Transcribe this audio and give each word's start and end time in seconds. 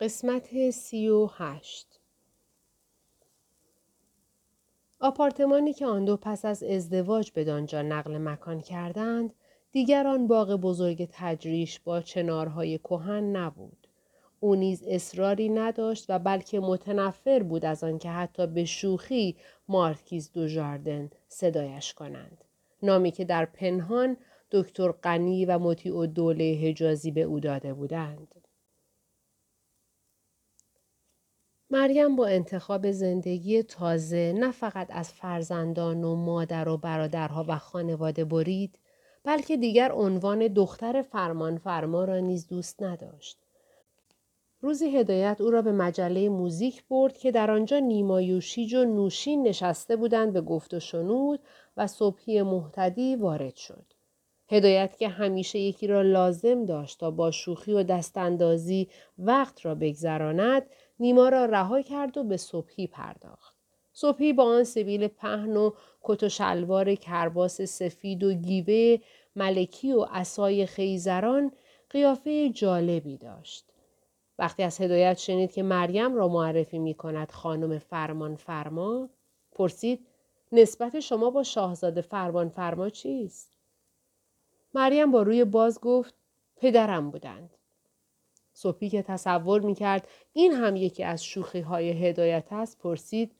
قسمت 0.00 0.70
سی 0.70 1.08
و 1.08 1.26
هشت. 1.26 2.00
آپارتمانی 5.00 5.72
که 5.72 5.86
آن 5.86 6.04
دو 6.04 6.16
پس 6.16 6.44
از 6.44 6.62
ازدواج 6.62 7.30
به 7.30 7.44
دانجا 7.44 7.82
نقل 7.82 8.18
مکان 8.18 8.60
کردند 8.60 9.34
دیگر 9.72 10.06
آن 10.06 10.26
باغ 10.26 10.56
بزرگ 10.56 11.08
تجریش 11.12 11.80
با 11.80 12.00
چنارهای 12.00 12.78
کهن 12.78 13.36
نبود. 13.36 13.86
او 14.40 14.54
نیز 14.54 14.82
اصراری 14.86 15.48
نداشت 15.48 16.06
و 16.08 16.18
بلکه 16.18 16.60
متنفر 16.60 17.42
بود 17.42 17.64
از 17.64 17.84
آنکه 17.84 18.10
حتی 18.10 18.46
به 18.46 18.64
شوخی 18.64 19.36
مارکیز 19.68 20.32
دو 20.32 20.48
ژاردن 20.48 21.10
صدایش 21.28 21.94
کنند. 21.94 22.44
نامی 22.82 23.10
که 23.10 23.24
در 23.24 23.44
پنهان 23.44 24.16
دکتر 24.50 24.92
غنی 24.92 25.46
و 25.46 25.58
مطیع 25.58 26.06
دوله 26.06 26.60
حجازی 26.62 27.10
به 27.10 27.22
او 27.22 27.40
داده 27.40 27.74
بودند. 27.74 28.35
مریم 31.76 32.16
با 32.16 32.26
انتخاب 32.26 32.90
زندگی 32.90 33.62
تازه 33.62 34.34
نه 34.36 34.50
فقط 34.50 34.86
از 34.90 35.12
فرزندان 35.12 36.04
و 36.04 36.14
مادر 36.14 36.68
و 36.68 36.76
برادرها 36.76 37.44
و 37.48 37.58
خانواده 37.58 38.24
برید 38.24 38.78
بلکه 39.24 39.56
دیگر 39.56 39.92
عنوان 39.92 40.46
دختر 40.46 41.02
فرمان 41.02 41.58
فرما 41.58 42.04
را 42.04 42.18
نیز 42.18 42.46
دوست 42.48 42.82
نداشت. 42.82 43.38
روزی 44.60 44.98
هدایت 44.98 45.40
او 45.40 45.50
را 45.50 45.62
به 45.62 45.72
مجله 45.72 46.28
موزیک 46.28 46.84
برد 46.88 47.18
که 47.18 47.30
در 47.30 47.50
آنجا 47.50 47.78
نیمایوشیج 47.78 48.74
و 48.74 48.84
نوشین 48.84 49.42
نشسته 49.42 49.96
بودند 49.96 50.32
به 50.32 50.40
گفت 50.40 50.74
و 50.74 50.80
شنود 50.80 51.40
و 51.76 51.86
صبحی 51.86 52.42
محتدی 52.42 53.16
وارد 53.16 53.54
شد. 53.56 53.84
هدایت 54.48 54.96
که 54.96 55.08
همیشه 55.08 55.58
یکی 55.58 55.86
را 55.86 56.02
لازم 56.02 56.64
داشت 56.64 57.00
تا 57.00 57.10
با 57.10 57.30
شوخی 57.30 57.72
و 57.72 57.82
دستاندازی 57.82 58.88
وقت 59.18 59.66
را 59.66 59.74
بگذراند 59.74 60.62
نیما 61.00 61.28
را 61.28 61.44
رها 61.44 61.82
کرد 61.82 62.18
و 62.18 62.24
به 62.24 62.36
صبحی 62.36 62.86
پرداخت. 62.86 63.56
صبحی 63.92 64.32
با 64.32 64.44
آن 64.44 64.64
سبیل 64.64 65.08
پهن 65.08 65.56
و 65.56 65.70
کت 66.02 66.22
و 66.22 66.28
شلوار 66.28 66.94
کرباس 66.94 67.60
سفید 67.60 68.24
و 68.24 68.32
گیوه 68.32 69.02
ملکی 69.36 69.92
و 69.92 70.06
اسای 70.10 70.66
خیزران 70.66 71.52
قیافه 71.90 72.48
جالبی 72.48 73.16
داشت. 73.16 73.64
وقتی 74.38 74.62
از 74.62 74.80
هدایت 74.80 75.18
شنید 75.18 75.52
که 75.52 75.62
مریم 75.62 76.14
را 76.14 76.28
معرفی 76.28 76.78
می 76.78 76.94
کند 76.94 77.30
خانم 77.30 77.78
فرمان 77.78 78.36
فرما 78.36 79.08
پرسید 79.52 80.06
نسبت 80.52 81.00
شما 81.00 81.30
با 81.30 81.42
شاهزاده 81.42 82.00
فرمان 82.00 82.48
فرما 82.48 82.88
چیست؟ 82.88 83.52
مریم 84.74 85.10
با 85.10 85.22
روی 85.22 85.44
باز 85.44 85.80
گفت 85.80 86.14
پدرم 86.56 87.10
بودند. 87.10 87.55
صبحی 88.56 88.90
که 88.90 89.02
تصور 89.02 89.60
می 89.60 89.74
کرد 89.74 90.08
این 90.32 90.52
هم 90.52 90.76
یکی 90.76 91.04
از 91.04 91.24
شوخی 91.24 91.60
های 91.60 91.90
هدایت 91.90 92.52
است 92.52 92.78
پرسید 92.78 93.32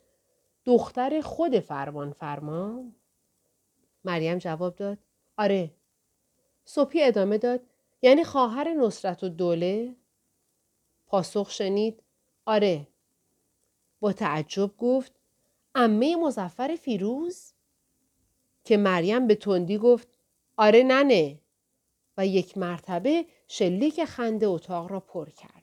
دختر 0.64 1.20
خود 1.20 1.58
فرمان 1.58 2.12
فرما؟ 2.12 2.84
مریم 4.05 4.39
جواب 4.39 4.77
داد 4.77 4.98
آره. 5.36 5.70
صبحی 6.64 7.03
ادامه 7.03 7.39
داد 7.39 7.61
یعنی 8.03 8.25
خواهر 8.25 8.75
نصرت 8.75 9.25
و 9.25 9.28
دوله؟ 9.28 9.95
پاسخ 11.06 11.51
شنید 11.51 12.03
آره. 12.47 12.89
با 14.01 14.12
تعجب 14.12 14.77
گفت 14.77 15.12
امه 15.75 16.17
مزفر 16.17 16.77
فیروز؟ 16.80 17.53
که 18.64 18.77
مریم 18.77 19.27
به 19.27 19.34
تندی 19.34 19.78
گفت 19.78 20.08
آره 20.56 20.83
ننه 20.83 21.39
و 22.17 22.27
یک 22.27 22.59
مرتبه 22.59 23.25
شلیک 23.48 24.05
خنده 24.05 24.47
اتاق 24.47 24.92
را 24.92 25.00
پر 25.00 25.31
کرد. 25.31 25.62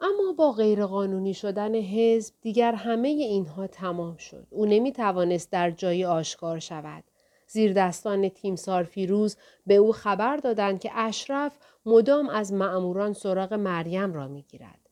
اما 0.00 0.32
با 0.32 0.52
غیرقانونی 0.52 1.34
شدن 1.34 1.74
حزب 1.74 2.34
دیگر 2.40 2.72
همه 2.72 3.08
اینها 3.08 3.66
تمام 3.66 4.16
شد. 4.16 4.46
او 4.50 4.66
نمی 4.66 4.92
توانست 4.92 5.52
در 5.52 5.70
جایی 5.70 6.04
آشکار 6.04 6.58
شود. 6.58 7.04
زیر 7.46 7.72
دستان 7.72 8.28
تیمسار 8.28 8.82
فیروز 8.82 9.36
به 9.66 9.74
او 9.74 9.92
خبر 9.92 10.36
دادند 10.36 10.80
که 10.80 10.90
اشرف 10.94 11.58
مدام 11.86 12.28
از 12.28 12.52
معموران 12.52 13.12
سراغ 13.12 13.52
مریم 13.52 14.14
را 14.14 14.28
می 14.28 14.42
گیرد. 14.42 14.88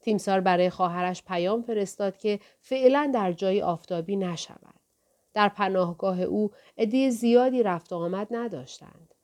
تیمسار 0.00 0.40
برای 0.40 0.70
خواهرش 0.70 1.22
پیام 1.22 1.62
فرستاد 1.62 2.16
که 2.18 2.40
فعلا 2.60 3.10
در 3.14 3.32
جایی 3.32 3.62
آفتابی 3.62 4.16
نشود. 4.16 4.75
در 5.36 5.48
پناهگاه 5.48 6.22
او 6.22 6.50
عده 6.78 7.10
زیادی 7.10 7.62
رفت 7.62 7.92
آمد 7.92 8.26
نداشتند. 8.30 9.14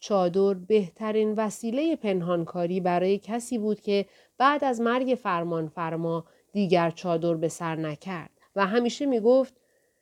چادر 0.00 0.54
بهترین 0.54 1.32
وسیله 1.32 1.96
پنهانکاری 1.96 2.80
برای 2.80 3.18
کسی 3.18 3.58
بود 3.58 3.80
که 3.80 4.06
بعد 4.38 4.64
از 4.64 4.80
مرگ 4.80 5.18
فرمان 5.22 5.68
فرما 5.68 6.24
دیگر 6.52 6.90
چادر 6.90 7.34
به 7.34 7.48
سر 7.48 7.76
نکرد 7.76 8.30
و 8.56 8.66
همیشه 8.66 9.06
می 9.06 9.20
گفت 9.20 9.54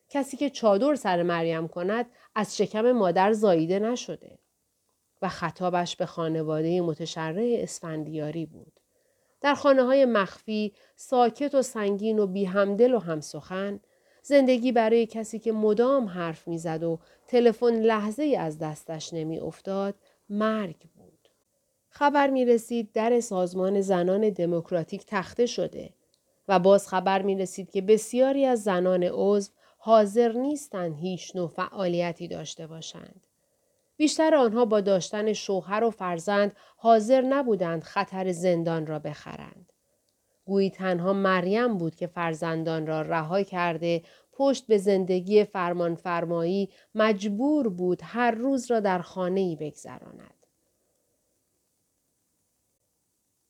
کسی 0.09 0.36
که 0.36 0.50
چادر 0.50 0.94
سر 0.94 1.22
مریم 1.22 1.69
کند 1.69 2.06
از 2.34 2.56
شکم 2.56 2.92
مادر 2.92 3.32
زاییده 3.32 3.78
نشده 3.78 4.38
و 5.22 5.28
خطابش 5.28 5.97
به 5.97 6.06
خانواده 6.06 6.80
متشرع 6.80 7.56
اسفندیاری 7.59 8.47
بود. 8.47 8.72
در 9.41 9.54
خانه 9.54 9.82
های 9.82 10.04
مخفی 10.04 10.72
ساکت 10.97 11.54
و 11.54 11.62
سنگین 11.62 12.19
و 12.19 12.26
بیهمدل 12.26 12.94
و 12.94 12.98
همسخن 12.98 13.80
زندگی 14.22 14.72
برای 14.72 15.06
کسی 15.06 15.38
که 15.38 15.53
مدام 15.53 16.06
حرف 16.06 16.48
می‌زد 16.48 16.82
و 16.82 16.98
تلفن 17.28 17.75
لحظه 17.75 18.22
ای 18.22 18.36
از 18.36 18.58
دستش 18.58 19.14
نمی 19.14 19.41
افتاد 19.41 19.94
مرگ 20.28 20.76
بود. 20.97 21.28
خبر 21.88 22.30
می 22.30 22.44
رسید 22.44 22.92
در 22.92 23.20
سازمان 23.20 23.80
زنان 23.80 24.30
دموکراتیک 24.30 25.04
تخته 25.06 25.47
شده 25.47 25.91
و 26.48 26.59
باز 26.59 26.88
خبر 26.88 27.22
می 27.22 27.36
رسید 27.36 27.70
که 27.70 27.80
بسیاری 27.80 28.47
از 28.47 28.62
زنان 28.62 29.09
عضو 29.12 29.53
حاضر 29.78 30.32
نیستند 30.32 30.97
هیچ 30.98 31.36
نوع 31.36 31.48
فعالیتی 31.48 32.28
داشته 32.28 32.66
باشند. 32.66 33.26
بیشتر 33.97 34.34
آنها 34.34 34.64
با 34.64 34.80
داشتن 34.80 35.32
شوهر 35.32 35.84
و 35.84 35.91
فرزند 35.91 36.56
حاضر 36.76 37.20
نبودند 37.20 37.82
خطر 37.82 38.32
زندان 38.32 38.86
را 38.86 38.98
بخرند. 38.98 39.69
گویی 40.50 40.70
تنها 40.70 41.12
مریم 41.12 41.78
بود 41.78 41.94
که 41.94 42.06
فرزندان 42.06 42.86
را 42.86 43.02
رها 43.02 43.42
کرده 43.42 44.02
پشت 44.32 44.66
به 44.66 44.78
زندگی 44.78 45.44
فرمان 45.44 45.94
فرمایی 45.94 46.68
مجبور 46.94 47.68
بود 47.68 48.00
هر 48.02 48.30
روز 48.30 48.70
را 48.70 48.80
در 48.80 48.98
خانه 48.98 49.40
ای 49.40 49.56
بگذراند. 49.56 50.46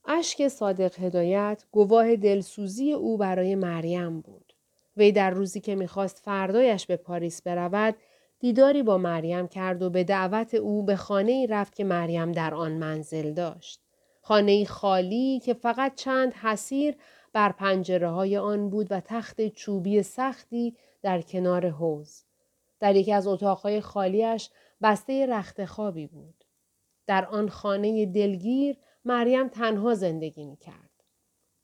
اشک 0.05 0.49
صادق 0.49 1.01
هدایت 1.01 1.65
گواه 1.71 2.17
دلسوزی 2.17 2.93
او 2.93 3.17
برای 3.17 3.55
مریم 3.55 4.21
بود. 4.21 4.53
وی 4.97 5.13
در 5.13 5.31
روزی 5.31 5.61
که 5.61 5.75
می‌خواست 5.75 6.19
فردایش 6.19 6.87
به 6.87 6.97
پاریس 6.97 7.43
برود 7.43 7.95
دیداری 8.41 8.83
با 8.83 8.99
مریم 8.99 9.49
کرد 9.49 9.83
و 9.83 9.91
به 9.91 10.05
دعوت 10.05 10.55
او 10.55 10.83
به 10.83 10.97
خانه 10.97 11.33
ای 11.33 11.47
رفت 11.47 11.75
که 11.75 11.85
مریم 11.85 12.33
در 12.33 12.55
آن 12.55 12.73
منزل 12.73 13.33
داشت. 13.33 13.90
خانه 14.21 14.65
خالی 14.65 15.41
که 15.45 15.55
فقط 15.55 15.95
چند 15.95 16.35
حسیر 16.35 16.97
بر 17.33 17.53
پنجره 17.53 18.11
های 18.11 18.37
آن 18.37 18.71
بود 18.71 18.87
و 18.91 19.01
تخت 19.01 19.49
چوبی 19.49 20.03
سختی 20.03 20.77
در 21.03 21.23
کنار 21.23 21.69
حوز. 21.69 22.25
در 22.81 22.97
یکی 22.97 23.13
از 23.13 23.27
اتاقهای 23.27 23.81
خالیش 23.81 24.51
بسته 24.83 25.27
رخت 25.27 25.65
خوابی 25.65 26.07
بود. 26.07 26.45
در 27.07 27.25
آن 27.27 27.49
خانه 27.49 28.07
دلگیر 28.07 28.77
مریم 29.05 29.49
تنها 29.49 29.95
زندگی 29.95 30.45
می 30.45 30.57
کرد. 30.57 30.91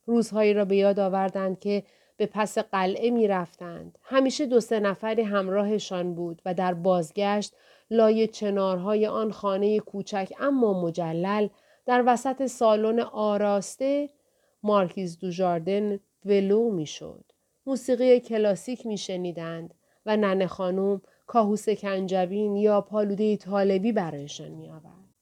روزهایی 0.04 0.54
را 0.54 0.64
به 0.64 0.76
یاد 0.76 0.98
آوردند 0.98 1.58
که 1.58 1.82
به 2.16 2.26
پس 2.26 2.58
قلعه 2.58 3.10
می 3.10 3.28
رفتند. 3.28 3.98
همیشه 4.02 4.46
دو 4.46 4.60
سه 4.60 4.80
نفری 4.80 5.22
همراهشان 5.22 6.14
بود 6.14 6.42
و 6.44 6.54
در 6.54 6.74
بازگشت 6.74 7.54
لای 7.90 8.26
چنارهای 8.26 9.06
آن 9.06 9.32
خانه 9.32 9.78
کوچک 9.80 10.32
اما 10.40 10.82
مجلل 10.82 11.48
در 11.86 12.02
وسط 12.06 12.46
سالن 12.46 13.00
آراسته 13.00 14.10
مارکیز 14.62 15.18
دوژاردن 15.18 16.00
ولو 16.24 16.70
می‌شد. 16.70 17.24
موسیقی 17.66 18.20
کلاسیک 18.20 18.86
میشنیدند 18.86 19.74
و 20.06 20.16
ننه 20.16 20.46
خانم 20.46 21.02
کاهوس 21.26 21.68
کنجبین 21.68 22.56
یا 22.56 22.80
پالوده 22.80 23.36
طالبی 23.36 23.92
برایشان 23.92 24.48
میآورد. 24.48 25.14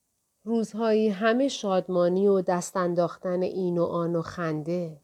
روزهایی 0.44 1.08
همه 1.08 1.49
شادمانی 1.49 2.26
و 2.26 2.40
دست 2.40 2.76
انداختن 2.76 3.43
این 3.43 3.78
و 3.78 3.84
آن 3.84 4.17
و 4.17 4.22
خنده. 4.22 5.00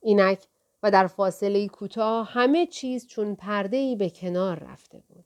اینک 0.00 0.46
و 0.82 0.90
در 0.90 1.06
فاصله 1.06 1.68
کوتاه 1.68 2.28
همه 2.30 2.66
چیز 2.66 3.06
چون 3.06 3.34
پرده 3.34 3.76
ای 3.76 3.96
به 3.96 4.10
کنار 4.10 4.58
رفته 4.58 5.02
بود. 5.08 5.25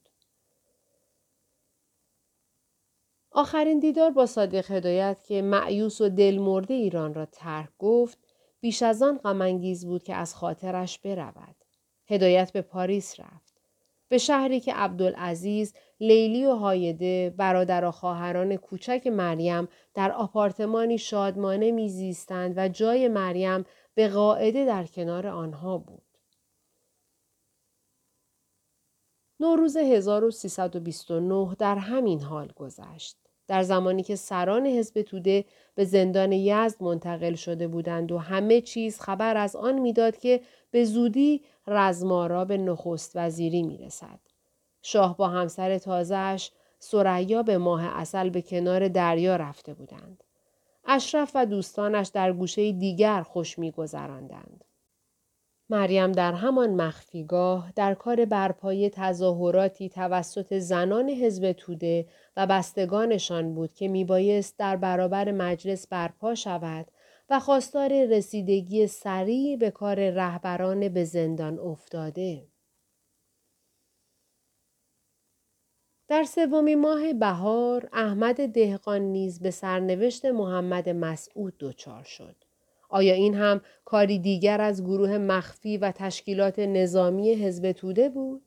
آخرین 3.32 3.78
دیدار 3.78 4.10
با 4.10 4.26
صادق 4.26 4.70
هدایت 4.70 5.24
که 5.24 5.42
معیوس 5.42 6.00
و 6.00 6.08
دلمرده 6.08 6.74
ایران 6.74 7.14
را 7.14 7.26
ترک 7.26 7.68
گفت 7.78 8.18
بیش 8.60 8.82
از 8.82 9.02
آن 9.02 9.18
غمانگیز 9.18 9.86
بود 9.86 10.02
که 10.02 10.14
از 10.14 10.34
خاطرش 10.34 10.98
برود. 10.98 11.56
هدایت 12.08 12.52
به 12.52 12.62
پاریس 12.62 13.20
رفت. 13.20 13.60
به 14.08 14.18
شهری 14.18 14.60
که 14.60 14.74
عبدالعزیز، 14.74 15.74
لیلی 16.00 16.46
و 16.46 16.54
هایده 16.54 17.34
برادر 17.36 17.84
و 17.84 17.90
خواهران 17.90 18.56
کوچک 18.56 19.06
مریم 19.06 19.68
در 19.94 20.12
آپارتمانی 20.12 20.98
شادمانه 20.98 21.70
میزیستند 21.70 22.54
و 22.56 22.68
جای 22.68 23.08
مریم 23.08 23.64
به 23.94 24.08
قاعده 24.08 24.66
در 24.66 24.84
کنار 24.84 25.26
آنها 25.26 25.78
بود. 25.78 26.09
نوروز 29.40 29.76
1329 29.76 31.54
در 31.58 31.76
همین 31.76 32.20
حال 32.20 32.52
گذشت. 32.56 33.16
در 33.46 33.62
زمانی 33.62 34.02
که 34.02 34.16
سران 34.16 34.66
حزب 34.66 35.02
توده 35.02 35.44
به 35.74 35.84
زندان 35.84 36.32
یزد 36.32 36.82
منتقل 36.82 37.34
شده 37.34 37.68
بودند 37.68 38.12
و 38.12 38.18
همه 38.18 38.60
چیز 38.60 39.00
خبر 39.00 39.36
از 39.36 39.56
آن 39.56 39.78
می‌داد 39.78 40.16
که 40.16 40.40
به 40.70 40.84
زودی 40.84 41.42
رزمارا 41.66 42.44
به 42.44 42.56
نخست 42.56 43.12
وزیری 43.14 43.62
می 43.62 43.78
رسد. 43.78 44.20
شاه 44.82 45.16
با 45.16 45.28
همسر 45.28 45.78
تازهش 45.78 46.52
سریا 46.78 47.42
به 47.42 47.58
ماه 47.58 48.00
اصل 48.00 48.30
به 48.30 48.42
کنار 48.42 48.88
دریا 48.88 49.36
رفته 49.36 49.74
بودند. 49.74 50.24
اشرف 50.84 51.30
و 51.34 51.46
دوستانش 51.46 52.08
در 52.08 52.32
گوشه 52.32 52.72
دیگر 52.72 53.22
خوش 53.22 53.58
می. 53.58 53.72
مریم 55.70 56.12
در 56.12 56.32
همان 56.32 56.70
مخفیگاه 56.70 57.72
در 57.76 57.94
کار 57.94 58.24
برپایی 58.24 58.90
تظاهراتی 58.90 59.88
توسط 59.88 60.58
زنان 60.58 61.10
حزب 61.10 61.52
توده 61.52 62.06
و 62.36 62.46
بستگانشان 62.46 63.54
بود 63.54 63.72
که 63.72 63.88
میبایست 63.88 64.58
در 64.58 64.76
برابر 64.76 65.32
مجلس 65.32 65.86
برپا 65.86 66.34
شود 66.34 66.86
و 67.30 67.40
خواستار 67.40 68.06
رسیدگی 68.06 68.86
سریع 68.86 69.56
به 69.56 69.70
کار 69.70 70.10
رهبران 70.10 70.88
به 70.88 71.04
زندان 71.04 71.58
افتاده. 71.58 72.46
در 76.08 76.24
سومین 76.24 76.80
ماه 76.80 77.12
بهار 77.12 77.88
احمد 77.92 78.46
دهقان 78.46 79.00
نیز 79.00 79.40
به 79.40 79.50
سرنوشت 79.50 80.24
محمد 80.24 80.88
مسعود 80.88 81.54
دچار 81.58 82.04
شد. 82.04 82.39
آیا 82.90 83.14
این 83.14 83.34
هم 83.34 83.60
کاری 83.84 84.18
دیگر 84.18 84.60
از 84.60 84.84
گروه 84.84 85.18
مخفی 85.18 85.78
و 85.78 85.92
تشکیلات 85.92 86.58
نظامی 86.58 87.34
حزب 87.34 87.72
توده 87.72 88.08
بود؟ 88.08 88.42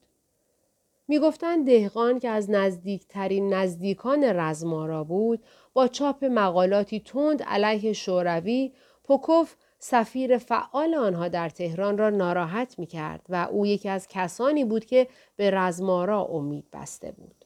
می‌گفتند 1.08 1.66
دهقان 1.66 2.20
که 2.20 2.30
از 2.30 2.50
نزدیکترین 2.50 3.54
نزدیکان 3.54 4.24
رزمارا 4.24 5.04
بود 5.04 5.44
با 5.74 5.88
چاپ 5.88 6.26
مقالاتی 6.26 7.00
تند 7.00 7.44
علیه 7.44 7.94
شوروی 7.94 8.72
پوکوف 9.04 9.56
سفیر 9.80 10.38
فعال 10.38 10.96
آنها 10.96 11.28
در 11.28 11.50
تهران 11.50 11.98
را 11.98 12.10
ناراحت 12.10 12.80
می 12.80 12.86
کرد 12.86 13.26
و 13.30 13.48
او 13.52 13.66
یکی 13.66 13.90
از 13.90 14.08
کسانی 14.08 14.66
بود 14.66 14.86
که 14.86 15.08
به 15.36 15.52
رزمارا 15.52 16.24
امید 16.26 16.66
بسته 16.74 17.12
بود. 17.12 17.46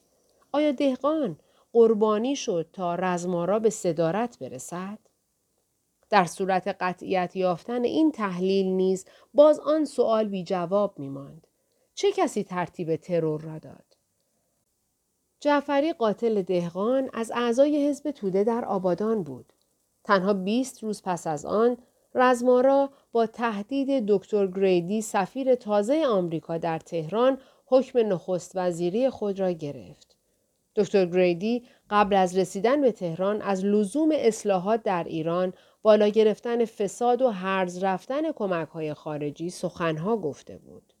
آیا 0.52 0.72
دهقان 0.72 1.38
قربانی 1.72 2.36
شد 2.36 2.66
تا 2.72 2.94
رزمارا 2.94 3.58
به 3.58 3.70
صدارت 3.70 4.38
برسد؟ 4.38 4.98
در 6.10 6.24
صورت 6.24 6.76
قطعیت 6.80 7.36
یافتن 7.36 7.84
این 7.84 8.12
تحلیل 8.12 8.66
نیز 8.66 9.04
باز 9.34 9.60
آن 9.60 9.84
سوال 9.84 10.28
بی 10.28 10.44
جواب 10.44 10.98
می 10.98 11.08
ماند. 11.08 11.46
چه 11.94 12.12
کسی 12.12 12.44
ترتیب 12.44 12.96
ترور 12.96 13.40
را 13.40 13.58
داد؟ 13.58 13.84
جعفری 15.40 15.92
قاتل 15.92 16.42
دهقان 16.42 17.10
از 17.12 17.32
اعضای 17.34 17.88
حزب 17.88 18.10
توده 18.10 18.44
در 18.44 18.64
آبادان 18.64 19.22
بود. 19.22 19.52
تنها 20.04 20.34
20 20.34 20.82
روز 20.82 21.02
پس 21.02 21.26
از 21.26 21.46
آن 21.46 21.76
رزمارا 22.14 22.90
با 23.12 23.26
تهدید 23.26 24.06
دکتر 24.06 24.46
گریدی 24.46 25.02
سفیر 25.02 25.54
تازه 25.54 26.06
آمریکا 26.06 26.58
در 26.58 26.78
تهران 26.78 27.38
حکم 27.66 27.98
نخست 28.12 28.52
وزیری 28.54 29.10
خود 29.10 29.40
را 29.40 29.50
گرفت. 29.50 30.16
دکتر 30.76 31.06
گریدی 31.06 31.64
قبل 31.90 32.16
از 32.16 32.38
رسیدن 32.38 32.80
به 32.80 32.92
تهران 32.92 33.42
از 33.42 33.64
لزوم 33.64 34.08
اصلاحات 34.12 34.82
در 34.82 35.04
ایران 35.04 35.52
بالا 35.82 36.08
گرفتن 36.08 36.64
فساد 36.64 37.22
و 37.22 37.28
هرز 37.28 37.84
رفتن 37.84 38.32
کمک 38.32 38.68
های 38.68 38.94
خارجی 38.94 39.50
سخنها 39.50 40.16
گفته 40.16 40.58
بود. 40.58 40.92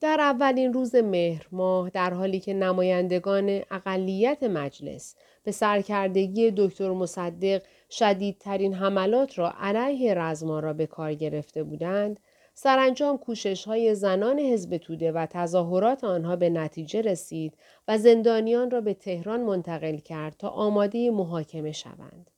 در 0.00 0.16
اولین 0.20 0.72
روز 0.72 0.94
مهر 0.94 1.46
ماه 1.52 1.90
در 1.90 2.14
حالی 2.14 2.40
که 2.40 2.54
نمایندگان 2.54 3.60
اقلیت 3.70 4.42
مجلس 4.42 5.16
به 5.44 5.52
سرکردگی 5.52 6.52
دکتر 6.56 6.90
مصدق 6.90 7.62
شدیدترین 7.90 8.74
حملات 8.74 9.38
را 9.38 9.54
علیه 9.58 10.14
رزما 10.14 10.60
را 10.60 10.72
به 10.72 10.86
کار 10.86 11.14
گرفته 11.14 11.62
بودند 11.62 12.20
سرانجام 12.62 13.18
کوشش 13.18 13.64
های 13.64 13.94
زنان 13.94 14.38
حزب 14.38 14.76
توده 14.76 15.12
و 15.12 15.26
تظاهرات 15.30 16.04
آنها 16.04 16.36
به 16.36 16.50
نتیجه 16.50 17.00
رسید 17.00 17.54
و 17.88 17.98
زندانیان 17.98 18.70
را 18.70 18.80
به 18.80 18.94
تهران 18.94 19.40
منتقل 19.40 19.96
کرد 19.96 20.36
تا 20.38 20.48
آماده 20.48 21.10
محاکمه 21.10 21.72
شوند. 21.72 22.30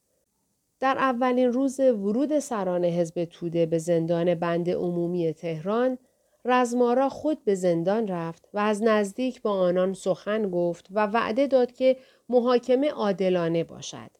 در 0.80 0.98
اولین 0.98 1.52
روز 1.52 1.80
ورود 1.80 2.38
سران 2.38 2.84
حزب 2.84 3.24
توده 3.24 3.66
به 3.66 3.78
زندان 3.78 4.34
بند 4.34 4.70
عمومی 4.70 5.32
تهران، 5.32 5.98
رزمارا 6.44 7.08
خود 7.08 7.44
به 7.44 7.54
زندان 7.54 8.08
رفت 8.08 8.48
و 8.54 8.58
از 8.58 8.82
نزدیک 8.82 9.42
با 9.42 9.50
آنان 9.50 9.92
سخن 9.92 10.50
گفت 10.50 10.86
و 10.90 11.06
وعده 11.06 11.46
داد 11.46 11.72
که 11.72 11.96
محاکمه 12.28 12.90
عادلانه 12.90 13.64
باشد 13.64 14.10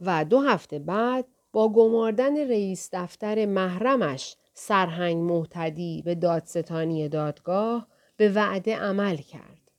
و 0.00 0.24
دو 0.24 0.40
هفته 0.40 0.78
بعد 0.78 1.26
با 1.52 1.68
گماردن 1.68 2.36
رئیس 2.36 2.88
دفتر 2.92 3.46
محرمش 3.46 4.36
سرهنگ 4.54 5.16
محتدی 5.16 6.02
به 6.02 6.14
دادستانی 6.14 7.08
دادگاه 7.08 7.88
به 8.16 8.28
وعده 8.28 8.76
عمل 8.76 9.16
کرد. 9.16 9.70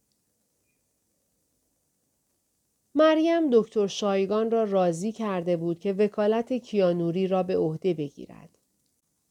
مریم 2.96 3.50
دکتر 3.52 3.88
شایگان 3.88 4.52
را 4.52 4.64
راضی 4.64 5.12
کرده 5.12 5.58
بود 5.58 5.80
که 5.80 5.94
وکالت 5.94 6.54
کیانوری 6.54 7.28
را 7.28 7.44
به 7.44 7.58
عهده 7.58 7.94
بگیرد. 7.94 8.50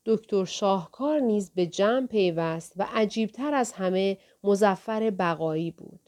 دکتر 0.07 0.45
شاهکار 0.45 1.21
نیز 1.21 1.51
به 1.51 1.67
جمع 1.67 2.07
پیوست 2.07 2.73
و 2.77 2.87
عجیبتر 2.93 3.55
از 3.55 3.73
همه 3.73 4.19
مزفر 4.45 5.11
بقایی 5.11 5.71
بود. 5.71 6.01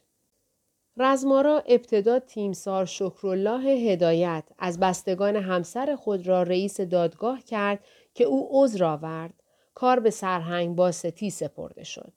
رزمارا 0.96 1.58
ابتدا 1.58 2.18
تیمسار 2.18 2.84
شکرالله 2.84 3.70
هدایت 3.70 4.44
از 4.58 4.80
بستگان 4.80 5.36
همسر 5.36 5.96
خود 5.96 6.26
را 6.26 6.42
رئیس 6.42 6.80
دادگاه 6.80 7.42
کرد 7.42 7.84
که 8.14 8.24
او 8.24 8.48
عذر 8.50 8.84
آورد 8.84 9.34
کار 9.74 10.00
به 10.00 10.10
سرهنگ 10.10 10.76
با 10.76 10.92
ستی 10.92 11.30
سپرده 11.30 11.84
شد. 11.84 12.12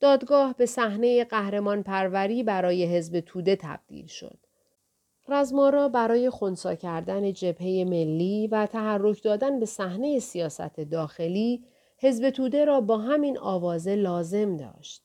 دادگاه 0.00 0.54
به 0.56 0.66
صحنه 0.66 1.24
قهرمان 1.24 1.82
پروری 1.82 2.42
برای 2.42 2.84
حزب 2.84 3.20
توده 3.20 3.56
تبدیل 3.56 4.06
شد. 4.06 4.38
رزمارا 5.28 5.88
برای 5.88 6.30
خونسا 6.30 6.74
کردن 6.74 7.32
جبهه 7.32 7.84
ملی 7.84 8.46
و 8.46 8.66
تحرک 8.66 9.22
دادن 9.22 9.60
به 9.60 9.66
صحنه 9.66 10.18
سیاست 10.18 10.80
داخلی 10.80 11.64
حزب 11.98 12.30
توده 12.30 12.64
را 12.64 12.80
با 12.80 12.98
همین 12.98 13.38
آوازه 13.38 13.94
لازم 13.94 14.56
داشت. 14.56 15.02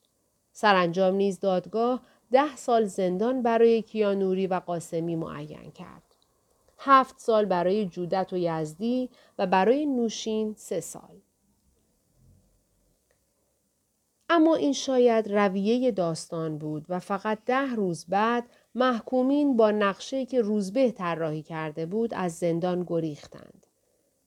سرانجام 0.51 1.15
نیز 1.15 1.39
دادگاه 1.39 2.01
ده 2.31 2.55
سال 2.55 2.85
زندان 2.85 3.41
برای 3.41 3.81
کیانوری 3.81 4.47
و 4.47 4.53
قاسمی 4.53 5.15
معین 5.15 5.71
کرد. 5.71 6.14
هفت 6.77 7.19
سال 7.19 7.45
برای 7.45 7.85
جودت 7.85 8.33
و 8.33 8.37
یزدی 8.37 9.09
و 9.39 9.47
برای 9.47 9.85
نوشین 9.85 10.55
سه 10.57 10.79
سال. 10.79 11.21
اما 14.29 14.55
این 14.55 14.73
شاید 14.73 15.31
رویه 15.33 15.91
داستان 15.91 16.57
بود 16.57 16.85
و 16.89 16.99
فقط 16.99 17.39
ده 17.45 17.75
روز 17.75 18.05
بعد 18.05 18.49
محکومین 18.75 19.57
با 19.57 19.71
نقشه 19.71 20.25
که 20.25 20.41
روزبه 20.41 20.91
طراحی 20.91 21.41
کرده 21.41 21.85
بود 21.85 22.13
از 22.13 22.33
زندان 22.33 22.83
گریختند. 22.87 23.65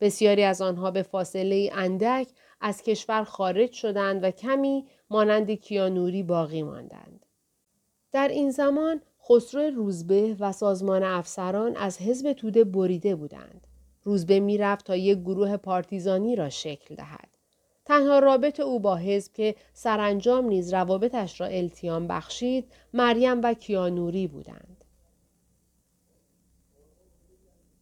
بسیاری 0.00 0.44
از 0.44 0.60
آنها 0.60 0.90
به 0.90 1.02
فاصله 1.02 1.70
اندک 1.72 2.28
از 2.60 2.82
کشور 2.82 3.24
خارج 3.24 3.72
شدند 3.72 4.24
و 4.24 4.30
کمی 4.30 4.86
مانند 5.10 5.50
کیانوری 5.50 6.22
باقی 6.22 6.62
ماندند. 6.62 7.26
در 8.12 8.28
این 8.28 8.50
زمان 8.50 9.02
خسرو 9.28 9.74
روزبه 9.74 10.36
و 10.40 10.52
سازمان 10.52 11.02
افسران 11.02 11.76
از 11.76 11.98
حزب 11.98 12.32
توده 12.32 12.64
بریده 12.64 13.14
بودند. 13.14 13.66
روزبه 14.04 14.40
می‌رفت 14.40 14.86
تا 14.86 14.96
یک 14.96 15.18
گروه 15.18 15.56
پارتیزانی 15.56 16.36
را 16.36 16.48
شکل 16.48 16.94
دهد. 16.94 17.28
تنها 17.84 18.18
رابط 18.18 18.60
او 18.60 18.80
با 18.80 18.96
حزب 18.96 19.32
که 19.32 19.54
سرانجام 19.72 20.44
نیز 20.44 20.74
روابطش 20.74 21.40
را 21.40 21.46
التیام 21.46 22.06
بخشید 22.06 22.72
مریم 22.92 23.40
و 23.42 23.54
کیانوری 23.54 24.26
بودند. 24.26 24.84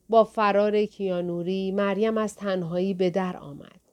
با 0.08 0.24
فرار 0.24 0.84
کیانوری 0.84 1.72
مریم 1.72 2.18
از 2.18 2.34
تنهایی 2.34 2.94
به 2.94 3.10
در 3.10 3.36
آمد. 3.36 3.85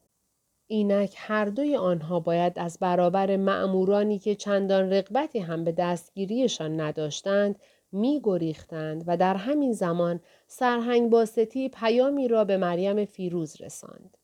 اینک 0.68 1.16
هر 1.18 1.46
دوی 1.46 1.76
آنها 1.76 2.20
باید 2.20 2.60
از 2.60 2.78
برابر 2.82 3.36
معمورانی 3.36 4.20
که 4.20 4.36
چندان 4.36 4.94
رقبتی 4.94 5.40
هم 5.40 5.64
به 5.64 5.72
دستگیریشان 5.72 6.82
نداشتند 6.82 7.60
می 7.92 8.22
گریختند 8.24 9.04
و 9.08 9.18
در 9.18 9.36
همین 9.36 9.74
زمان 9.74 10.20
سرهنگ 10.48 11.10
باستی 11.10 11.70
پیامی 11.70 12.28
را 12.28 12.46
به 12.46 12.58
مریم 12.58 13.06
فیروز 13.06 13.62
رساند. 13.62 14.18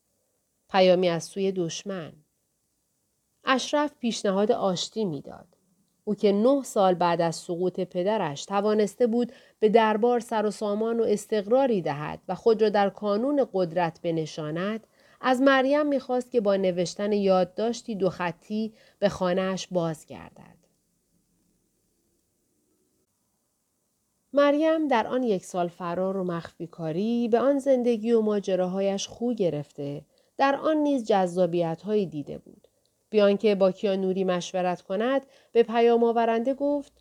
پیامی 0.69 1.09
از 1.09 1.23
سوی 1.23 1.51
دشمن. 1.51 2.13
اشرف 3.43 3.93
پیشنهاد 3.99 4.51
آشتی 4.51 5.05
می‌داد. 5.05 5.47
او 6.03 6.15
که 6.15 6.31
نه 6.31 6.63
سال 6.63 6.93
بعد 6.93 7.21
از 7.21 7.35
سقوط 7.35 7.79
پدرش 7.79 8.45
توانسته 8.45 9.07
بود 9.07 9.31
به 9.59 9.69
دربار 9.69 10.19
سر 10.19 10.45
و 10.45 10.51
سامان 10.51 10.99
و 10.99 11.03
استقراری 11.03 11.81
دهد 11.81 12.19
و 12.27 12.35
خود 12.35 12.61
را 12.61 12.69
در 12.69 12.89
کانون 12.89 13.47
قدرت 13.53 14.01
بنشاند 14.01 14.87
از 15.21 15.41
مریم 15.41 15.87
می‌خواست 15.87 16.31
که 16.31 16.41
با 16.41 16.55
نوشتن 16.55 17.11
یادداشتی 17.11 17.95
دو 17.95 18.09
خطی 18.09 18.73
به 18.99 19.09
خانهاش 19.09 19.67
بازگردد. 19.67 20.59
مریم 24.33 24.87
در 24.87 25.07
آن 25.07 25.23
یک 25.23 25.45
سال 25.45 25.67
فرار 25.67 26.17
و 26.17 26.23
مخفی 26.23 26.67
کاری 26.67 27.27
به 27.27 27.39
آن 27.39 27.59
زندگی 27.59 28.11
و 28.11 28.21
ماجراهایش 28.21 29.07
خو 29.07 29.33
گرفته 29.33 30.01
در 30.37 30.55
آن 30.55 30.77
نیز 30.77 31.05
جذابیت 31.05 31.81
هایی 31.81 32.05
دیده 32.05 32.37
بود. 32.37 32.67
بیان 33.09 33.37
که 33.37 33.55
با 33.55 33.71
کیانوری 33.71 34.23
مشورت 34.23 34.81
کند 34.81 35.25
به 35.51 35.63
پیام 35.63 36.03
آورنده 36.03 36.53
گفت 36.53 36.93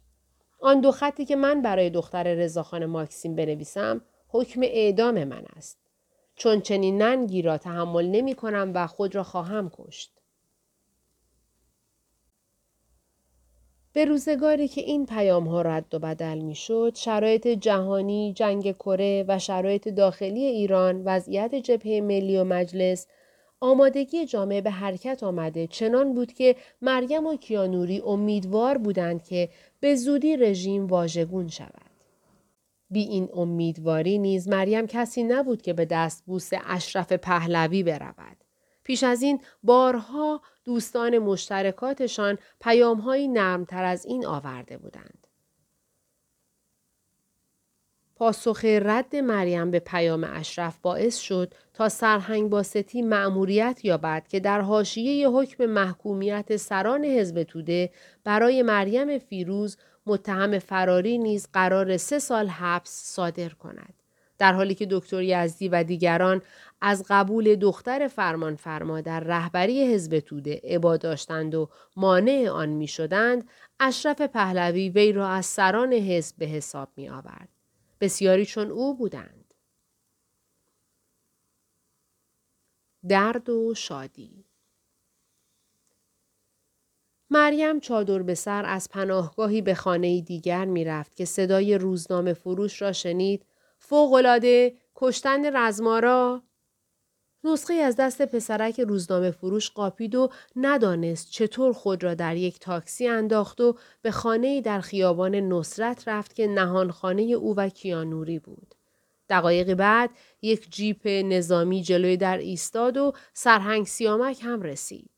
آن 0.61 0.81
دو 0.81 0.93
خطی 0.93 1.25
که 1.25 1.37
من 1.37 1.63
برای 1.63 1.91
دختر 1.91 2.35
رضاخان 2.35 2.87
ماکسیم 2.87 3.35
بنویسم 3.35 4.01
حکم 4.29 4.61
اعدام 4.63 5.25
من 5.25 5.45
است. 5.57 5.88
چون 6.39 6.61
چنین 6.61 7.03
ننگی 7.03 7.43
را 7.43 7.59
تحمل 7.59 8.07
نمی 8.07 8.35
کنم 8.35 8.73
و 8.75 8.87
خود 8.87 9.15
را 9.15 9.23
خواهم 9.23 9.71
کشت. 9.75 10.13
به 13.93 14.05
روزگاری 14.05 14.69
که 14.69 14.81
این 14.81 15.07
پیام 15.07 15.49
ها 15.49 15.63
رد 15.63 15.95
و 15.95 15.99
بدل 15.99 16.39
می 16.39 16.55
شد، 16.55 16.93
شرایط 16.95 17.49
جهانی، 17.49 18.33
جنگ 18.33 18.73
کره 18.73 19.25
و 19.29 19.39
شرایط 19.39 19.89
داخلی 19.89 20.45
ایران، 20.45 21.03
وضعیت 21.05 21.55
جبهه 21.55 22.01
ملی 22.01 22.39
و 22.39 22.45
مجلس، 22.45 23.07
آمادگی 23.61 24.27
جامعه 24.27 24.61
به 24.61 24.71
حرکت 24.71 25.23
آمده 25.23 25.67
چنان 25.67 26.15
بود 26.15 26.33
که 26.33 26.57
مریم 26.83 27.27
و 27.27 27.37
کیانوری 27.37 28.03
امیدوار 28.07 28.79
بودند 28.79 29.25
که 29.25 29.49
به 29.81 29.95
زودی 29.95 30.37
رژیم 30.37 30.87
واژگون 30.87 31.49
شود. 31.49 31.88
بی 32.91 33.01
این 33.01 33.29
امیدواری 33.33 34.19
نیز 34.19 34.49
مریم 34.49 34.87
کسی 34.87 35.23
نبود 35.23 35.63
که 35.63 35.73
به 35.73 35.85
دست 35.85 36.25
بوس 36.27 36.51
اشرف 36.67 37.13
پهلوی 37.13 37.83
برود. 37.83 38.37
پیش 38.85 39.05
از 39.05 39.23
این 39.23 39.41
بارها 39.63 40.43
دوستان 40.65 41.19
مشترکاتشان 41.19 42.39
پیامهایی 42.61 43.29
نرمتر 43.29 43.85
از 43.85 44.07
این 44.07 44.27
آورده 44.27 44.79
بودند. 44.79 45.27
پاسخ 48.19 48.65
رد 48.65 49.17
مریم 49.17 49.71
به 49.71 49.79
پیام 49.79 50.27
اشرف 50.33 50.79
باعث 50.79 51.17
شد 51.19 51.55
تا 51.75 51.89
سرهنگ 51.89 52.51
باستی 52.51 53.03
مأموریت 53.03 53.81
یابد 53.85 54.27
که 54.29 54.41
در 54.41 54.61
حاشیه 54.61 55.29
حکم 55.29 55.67
محکومیت 55.67 56.57
سران 56.57 57.05
حزب 57.05 57.43
توده 57.43 57.91
برای 58.25 58.63
مریم 58.63 59.19
فیروز 59.19 59.77
متهم 60.09 60.59
فراری 60.59 61.19
نیز 61.19 61.49
قرار 61.53 61.97
سه 61.97 62.19
سال 62.19 62.49
حبس 62.49 62.91
صادر 63.15 63.49
کند. 63.49 63.95
در 64.39 64.53
حالی 64.53 64.75
که 64.75 64.87
دکتر 64.91 65.23
یزدی 65.23 65.69
و 65.69 65.83
دیگران 65.83 66.43
از 66.81 67.05
قبول 67.09 67.55
دختر 67.55 68.09
فرمان 68.09 68.57
فرما 68.57 69.01
در 69.01 69.21
رهبری 69.21 69.95
حزب 69.95 70.21
توده 70.21 70.61
عبا 70.65 70.97
داشتند 70.97 71.55
و 71.55 71.69
مانع 71.97 72.49
آن 72.51 72.69
می 72.69 72.87
شدند، 72.87 73.49
اشرف 73.81 74.21
پهلوی 74.21 74.89
وی 74.89 75.13
را 75.13 75.29
از 75.29 75.47
سران 75.47 75.93
حزب 75.93 76.37
به 76.37 76.47
حساب 76.47 76.89
می 76.97 77.09
آورد. 77.09 77.49
بسیاری 78.01 78.47
چون 78.47 78.71
او 78.71 78.97
بودند. 78.97 79.55
درد 83.09 83.49
و 83.49 83.75
شادی 83.75 84.45
مریم 87.31 87.81
چادر 87.81 88.23
به 88.23 88.35
سر 88.35 88.65
از 88.67 88.89
پناهگاهی 88.91 89.63
به 89.63 89.75
خانه 89.75 90.21
دیگر 90.21 90.65
می 90.65 90.85
رفت 90.85 91.17
که 91.17 91.25
صدای 91.25 91.79
روزنامه 91.79 92.33
فروش 92.33 92.83
را 92.83 92.93
شنید 92.93 93.47
فوقلاده 93.79 94.75
کشتن 94.95 95.57
رزمارا 95.57 96.43
نسخه 97.45 97.75
از 97.75 97.97
دست 97.97 98.23
پسرک 98.23 98.81
روزنامه 98.81 99.31
فروش 99.31 99.71
قاپید 99.71 100.15
و 100.15 100.31
ندانست 100.57 101.31
چطور 101.31 101.73
خود 101.73 102.05
را 102.05 102.15
در 102.15 102.37
یک 102.37 102.59
تاکسی 102.59 103.09
انداخت 103.09 103.61
و 103.61 103.77
به 104.03 104.11
خانه 104.11 104.61
در 104.61 104.81
خیابان 104.81 105.35
نصرت 105.35 106.09
رفت 106.09 106.35
که 106.35 106.47
نهانخانه 106.47 107.23
او 107.23 107.57
و 107.57 107.69
کیانوری 107.69 108.39
بود. 108.39 108.75
دقایقی 109.31 109.75
بعد 109.75 110.11
یک 110.43 110.71
جیپ 110.71 111.07
نظامی 111.07 111.83
جلوی 111.83 112.17
در 112.17 112.39
ایستاد 112.39 112.97
و 112.97 113.13
سرهنگ 113.35 113.87
سیامک 113.87 114.41
هم 114.43 114.63
رسید. 114.63 115.18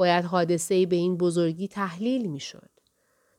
باید 0.00 0.24
حادثه 0.24 0.86
به 0.86 0.96
این 0.96 1.16
بزرگی 1.16 1.68
تحلیل 1.68 2.26
می 2.26 2.40
شد. 2.40 2.70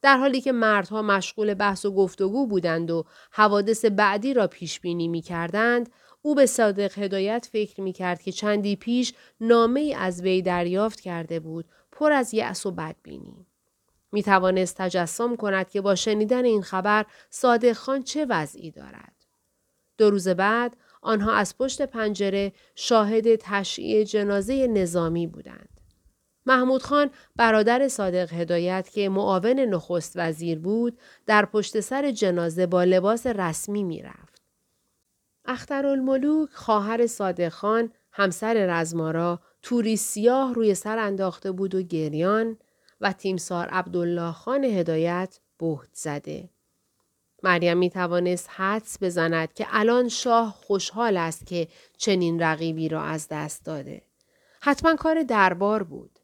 در 0.01 0.18
حالی 0.18 0.41
که 0.41 0.51
مردها 0.51 1.01
مشغول 1.01 1.53
بحث 1.53 1.86
و 1.86 1.91
گفتگو 1.91 2.48
بودند 2.48 2.91
و 2.91 3.06
حوادث 3.32 3.86
بعدی 3.86 4.34
را 4.34 4.48
پیش 4.48 4.80
بینی 4.80 5.08
می 5.08 5.22
کردند، 5.22 5.89
او 6.22 6.36
به 6.36 6.46
صادق 6.46 7.00
هدایت 7.00 7.50
فکر 7.51 7.82
می 7.82 7.94
کرد 7.94 8.22
که 8.22 8.32
چندی 8.32 8.75
پیش 8.75 9.13
نامه 9.39 9.96
از 9.98 10.22
وی 10.22 10.41
دریافت 10.41 11.00
کرده 11.00 11.39
بود 11.39 11.65
پر 11.91 12.12
از 12.12 12.34
یأس 12.34 12.65
و 12.65 12.72
بدبینی. 12.72 13.46
می 14.12 14.24
توانست 14.24 14.77
تجسم 14.77 15.36
کند 15.36 15.70
که 15.70 15.82
با 15.82 15.96
شنیدن 15.96 16.46
این 16.46 16.62
خبر 16.62 17.06
صادق 17.30 17.74
خان 17.74 18.03
چه 18.03 18.25
وضعی 18.30 18.72
دارد. 18.72 19.15
دو 19.98 20.10
روز 20.10 20.27
بعد 20.27 20.77
آنها 21.01 21.34
از 21.34 21.58
پشت 21.58 21.82
پنجره 21.82 22.53
شاهد 22.75 23.36
تشییع 23.36 24.03
جنازه 24.03 24.68
نظامی 24.68 25.27
بودند. 25.27 25.81
محمود 26.46 26.84
خان 26.84 27.10
برادر 27.36 27.88
صادق 27.88 28.34
هدایت 28.34 28.90
که 28.90 29.10
معاون 29.10 29.60
نخست 29.60 30.14
وزیر 30.16 30.60
بود 30.60 30.98
در 31.26 31.46
پشت 31.46 31.80
سر 31.80 32.12
جنازه 32.12 32.66
با 32.66 32.84
لباس 32.84 33.28
رسمی 33.28 33.84
می 33.84 34.02
رفت. 34.02 34.42
اخترالملوک 35.46 36.50
خواهر 36.54 37.08
صادق 37.08 37.50
خان 37.50 37.92
همسر 38.12 38.54
رزمارا 38.54 39.40
توری 39.62 39.98
سیاه 39.98 40.54
روی 40.54 40.76
سر 40.76 40.98
انداخته 40.98 41.52
بود 41.52 41.76
و 41.76 41.82
گریان 41.82 42.58
و 43.02 43.14
تیمسار 43.14 43.68
عبدالله 43.68 44.32
خان 44.32 44.64
هدایت 44.64 45.40
بهت 45.58 45.90
زده. 45.94 46.50
مریم 47.44 47.78
می 47.78 47.90
توانست 47.90 48.50
حدس 48.50 48.98
بزند 49.02 49.54
که 49.54 49.68
الان 49.70 50.10
شاه 50.10 50.52
خوشحال 50.52 51.18
است 51.18 51.46
که 51.46 51.68
چنین 51.98 52.42
رقیبی 52.42 52.90
را 52.90 53.02
از 53.02 53.28
دست 53.32 53.66
داده. 53.66 54.02
حتما 54.62 54.96
کار 54.96 55.24
دربار 55.24 55.84
بود. 55.84 56.20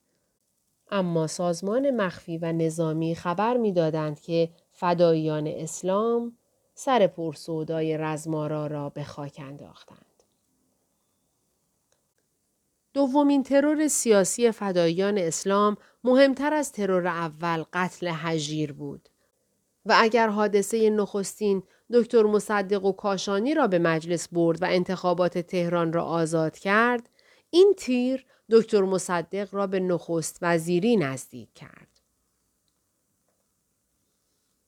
اما 0.91 1.27
سازمان 1.27 1.91
مخفی 1.91 2.37
و 2.37 2.51
نظامی 2.51 3.15
خبر 3.15 3.57
می‌دادند 3.57 4.19
که 4.19 4.49
فداییان 4.71 5.47
اسلام 5.47 6.37
سر 6.73 7.07
پرسودای 7.07 7.97
رزمارا 7.97 8.67
را 8.67 8.89
به 8.89 9.03
خاک 9.03 9.41
انداختند. 9.45 10.23
دومین 12.93 13.43
ترور 13.43 13.87
سیاسی 13.87 14.51
فداییان 14.51 15.17
اسلام 15.17 15.77
مهمتر 16.03 16.53
از 16.53 16.71
ترور 16.71 17.07
اول 17.07 17.63
قتل 17.73 18.07
حجیر 18.07 18.73
بود. 18.73 19.09
و 19.85 19.95
اگر 19.97 20.27
حادثه 20.27 20.89
نخستین 20.89 21.63
دکتر 21.93 22.23
مصدق 22.23 22.85
و 22.85 22.91
کاشانی 22.91 23.53
را 23.53 23.67
به 23.67 23.79
مجلس 23.79 24.27
برد 24.31 24.61
و 24.61 24.65
انتخابات 24.69 25.37
تهران 25.37 25.93
را 25.93 26.03
آزاد 26.03 26.57
کرد، 26.57 27.09
این 27.49 27.73
تیر 27.77 28.25
دکتر 28.49 28.81
مصدق 28.81 29.55
را 29.55 29.67
به 29.67 29.79
نخست 29.79 30.37
وزیری 30.41 30.97
نزدیک 30.97 31.53
کرد. 31.55 31.87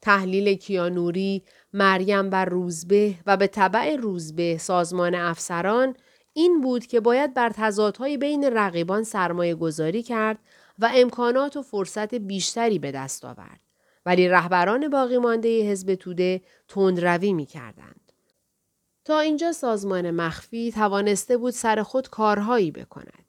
تحلیل 0.01 0.55
کیانوری، 0.55 1.43
مریم 1.73 2.31
و 2.31 2.45
روزبه 2.45 3.15
و 3.25 3.37
به 3.37 3.47
طبع 3.47 3.95
روزبه 3.95 4.57
سازمان 4.57 5.15
افسران 5.15 5.95
این 6.33 6.61
بود 6.61 6.85
که 6.85 6.99
باید 6.99 7.33
بر 7.33 7.49
تضادهای 7.49 8.17
بین 8.17 8.43
رقیبان 8.43 9.03
سرمایه 9.03 9.55
گذاری 9.55 10.03
کرد 10.03 10.39
و 10.79 10.91
امکانات 10.93 11.57
و 11.57 11.61
فرصت 11.61 12.15
بیشتری 12.15 12.79
به 12.79 12.91
دست 12.91 13.25
آورد. 13.25 13.59
ولی 14.05 14.27
رهبران 14.27 14.89
باقی 14.89 15.17
مانده 15.17 15.71
حزب 15.71 15.95
توده 15.95 16.41
تندروی 16.67 17.33
می 17.33 17.45
کردند. 17.45 18.11
تا 19.05 19.19
اینجا 19.19 19.51
سازمان 19.51 20.11
مخفی 20.11 20.71
توانسته 20.71 21.37
بود 21.37 21.53
سر 21.53 21.83
خود 21.83 22.09
کارهایی 22.09 22.71
بکند. 22.71 23.28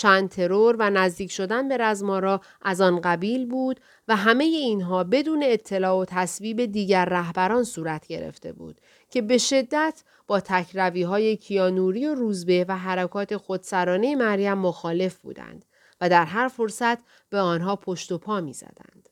چند 0.00 0.28
ترور 0.28 0.76
و 0.78 0.90
نزدیک 0.90 1.30
شدن 1.30 1.68
به 1.68 1.76
رزمارا 1.76 2.40
از 2.62 2.80
آن 2.80 3.00
قبیل 3.00 3.46
بود 3.46 3.80
و 4.08 4.16
همه 4.16 4.44
اینها 4.44 5.04
بدون 5.04 5.42
اطلاع 5.42 6.00
و 6.00 6.04
تصویب 6.04 6.64
دیگر 6.64 7.04
رهبران 7.04 7.64
صورت 7.64 8.06
گرفته 8.06 8.52
بود 8.52 8.80
که 9.10 9.22
به 9.22 9.38
شدت 9.38 10.02
با 10.26 10.40
تکروی 10.40 11.02
های 11.02 11.36
کیانوری 11.36 12.06
و 12.06 12.14
روزبه 12.14 12.64
و 12.68 12.76
حرکات 12.76 13.36
خودسرانه 13.36 14.16
مریم 14.16 14.58
مخالف 14.58 15.18
بودند 15.18 15.64
و 16.00 16.08
در 16.08 16.24
هر 16.24 16.48
فرصت 16.48 16.98
به 17.30 17.38
آنها 17.38 17.76
پشت 17.76 18.12
و 18.12 18.18
پا 18.18 18.40
می 18.40 18.52
زدند. 18.52 19.08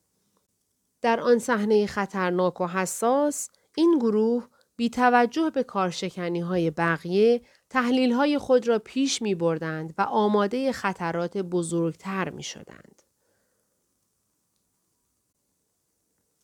در 1.02 1.20
آن 1.20 1.38
صحنه 1.38 1.86
خطرناک 1.86 2.60
و 2.60 2.66
حساس 2.66 3.50
این 3.74 3.98
گروه 3.98 4.48
بی 4.76 4.90
توجه 4.90 5.50
به 5.54 5.62
کارشکنی 5.62 6.40
های 6.40 6.70
بقیه 6.70 7.40
تحلیل 7.70 8.12
های 8.12 8.38
خود 8.38 8.68
را 8.68 8.78
پیش 8.78 9.22
می 9.22 9.34
بردند 9.34 9.94
و 9.98 10.02
آماده 10.02 10.72
خطرات 10.72 11.38
بزرگتر 11.38 12.30
می 12.30 12.42
شدند. 12.42 13.02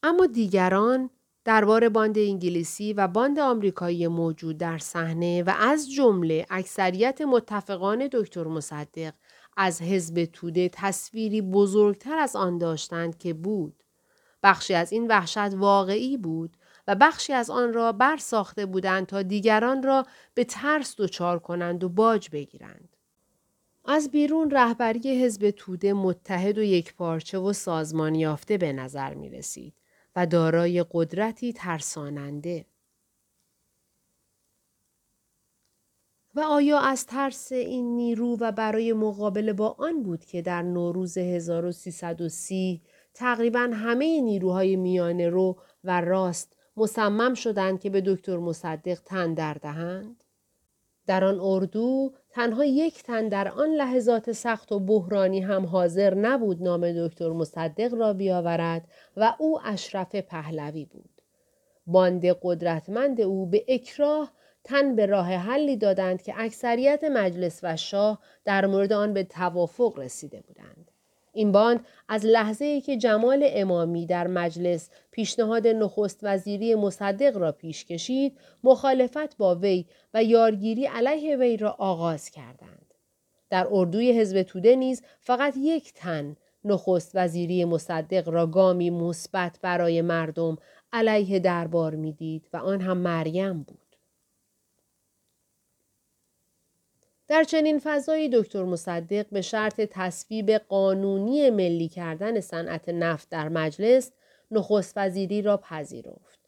اما 0.03 0.27
دیگران 0.27 1.11
دربار 1.45 1.89
باند 1.89 2.19
انگلیسی 2.19 2.93
و 2.93 3.09
باند 3.09 3.39
آمریکایی 3.39 4.09
موجود 4.09 4.59
در 4.59 4.79
صحنه 4.79 5.43
و 5.43 5.53
از 5.59 5.93
جمله 5.93 6.47
اکثریت 6.51 7.21
متفقان 7.21 8.09
دکتر 8.13 8.45
مصدق 8.45 9.15
از 9.57 9.83
حزب 9.83 10.25
توده 10.25 10.69
تصویری 10.73 11.43
بزرگتر 11.43 12.19
از 12.19 12.37
آن 12.37 12.59
داشتند 12.59 13.19
که 13.19 13.35
بود 13.35 13.83
بخشی 14.43 14.75
از 14.75 14.93
این 14.93 15.07
وحشت 15.07 15.55
واقعی 15.55 16.17
بود 16.17 16.57
و 16.87 16.95
بخشی 16.95 17.33
از 17.33 17.51
آن 17.51 17.73
را 17.73 17.93
بر 17.93 18.17
ساخته 18.17 18.67
بودند 18.67 19.07
تا 19.07 19.23
دیگران 19.23 19.83
را 19.83 20.07
به 20.35 20.45
ترس 20.45 20.95
دچار 20.99 21.39
کنند 21.39 21.85
و 21.85 21.89
باج 21.89 22.31
بگیرند. 22.31 22.97
از 23.85 24.11
بیرون 24.11 24.51
رهبری 24.51 25.25
حزب 25.25 25.51
توده 25.51 25.93
متحد 25.93 26.59
و 26.59 26.63
یکپارچه 26.63 27.39
و 27.39 27.53
سازمان 27.53 28.15
یافته 28.15 28.59
به 28.59 28.73
نظر 28.73 29.15
می 29.15 29.31
رسید 29.31 29.75
و 30.17 30.27
دارای 30.27 30.85
قدرتی 30.93 31.53
ترساننده. 31.53 32.67
و 36.35 36.41
آیا 36.41 36.79
از 36.79 37.07
ترس 37.07 37.53
این 37.53 37.97
نیرو 37.97 38.37
و 38.41 38.53
برای 38.53 38.93
مقابله 38.93 39.53
با 39.53 39.77
آن 39.79 40.03
بود 40.03 40.25
که 40.25 40.43
در 40.43 40.63
نوروز 40.63 41.19
1330 41.19 42.83
تقریبا 43.15 43.71
همه 43.75 44.21
نیروهای 44.21 44.77
میانه 44.77 45.29
رو 45.29 45.57
و 45.85 46.01
راست 46.01 46.54
مصمم 46.77 47.35
شدند 47.35 47.81
که 47.81 47.91
به 47.91 48.01
دکتر 48.01 48.37
مصدق 48.37 48.99
تن 49.05 49.35
در 49.35 49.55
دهند؟ 49.55 50.25
در 51.07 51.25
آن 51.25 51.41
اردو 51.41 52.13
تنها 52.31 52.65
یک 52.65 53.03
تن 53.03 53.29
در 53.29 53.49
آن 53.49 53.69
لحظات 53.69 54.33
سخت 54.33 54.73
و 54.73 54.81
بحرانی 54.81 55.41
هم 55.41 55.67
حاضر 55.67 56.15
نبود 56.15 56.63
نام 56.63 57.07
دکتر 57.07 57.31
مصدق 57.31 57.95
را 57.95 58.13
بیاورد 58.13 58.89
و 59.17 59.35
او 59.39 59.61
اشرف 59.65 60.15
پهلوی 60.15 60.85
بود. 60.85 61.11
باند 61.87 62.25
قدرتمند 62.43 63.21
او 63.21 63.47
به 63.47 63.65
اکراه 63.69 64.33
تن 64.65 64.97
به 64.97 65.07
راه 65.07 65.27
حلی 65.27 65.77
دادند 65.77 66.23
که 66.23 66.35
اکثریت 66.37 67.05
مجلس 67.05 67.61
و 67.63 67.77
شاه 67.77 68.19
در 68.45 68.67
مورد 68.67 68.93
آن 68.93 69.13
به 69.13 69.25
توافق 69.25 69.99
رسیده 69.99 70.41
بودند. 70.41 70.91
این 71.35 71.53
باند 71.53 71.87
از 72.09 72.27
لحظه 72.27 72.65
ای 72.65 72.81
که 72.81 72.97
جمال 72.97 73.47
امامی 73.49 74.07
در 74.07 74.27
مجلس 74.27 74.91
پیشنهاد 75.11 75.67
نخست 75.67 76.21
وزیری 76.23 76.75
مصدق 76.75 77.37
را 77.37 77.53
پیش 77.53 77.85
کشید 77.85 78.39
مخالفت 78.65 79.37
با 79.37 79.55
وی 79.55 79.87
و 80.15 80.25
یارگیری 80.25 80.87
علیه 80.87 81.37
وی 81.37 81.57
را 81.57 81.71
آغاز 81.79 82.31
کردند. 82.31 82.95
در 83.51 83.69
اردوی 83.71 84.21
حزب 84.21 84.43
توده 84.43 84.77
نیز 84.77 85.03
فقط 85.21 85.55
یک 85.57 85.93
تن 85.93 86.37
نخست 86.65 87.11
وزیری 87.15 87.65
مصدق 87.65 88.29
را 88.29 88.47
گامی 88.47 88.91
مثبت 88.91 89.59
برای 89.63 90.03
مردم 90.03 90.57
علیه 90.93 91.39
دربار 91.39 91.95
می‌دید 91.95 92.49
و 92.53 92.57
آن 92.57 92.81
هم 92.81 92.99
مریم 92.99 93.63
بود. 93.63 93.84
در 97.29 97.45
چنین 97.45 97.81
فضایی 97.85 98.29
دکتر 98.29 98.63
مصدق 98.63 99.27
به 99.33 99.41
شرط 99.41 99.81
تصویب 99.81 100.51
قانونی 100.51 101.51
ملی 101.51 101.89
کردن 101.89 102.41
صنعت 102.41 102.89
نفت 102.89 103.31
در 103.31 103.49
مجلس 103.49 104.13
نخست 104.51 104.93
وزیری 104.97 105.43
را 105.43 105.57
پذیرفت. 105.57 106.39